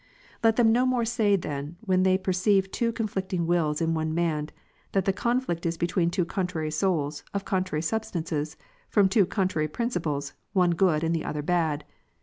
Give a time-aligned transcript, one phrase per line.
[0.39, 0.39] 24.
[0.49, 4.49] Let them no more say then, when they perceive two conflicting wills in one man,
[4.93, 8.57] that the conflict is between two contrary souls, of two contrary substances,
[8.89, 11.83] from two contrary principles, one good, and the other bad.